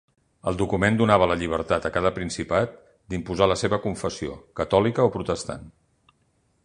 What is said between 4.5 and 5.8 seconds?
catòlica o protestant.